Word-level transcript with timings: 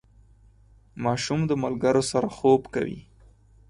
ماشوم 1.03 1.39
د 1.47 1.51
ملګرو 1.63 2.03
سره 2.11 2.27
خوب 2.37 2.61
کوي. 2.73 3.01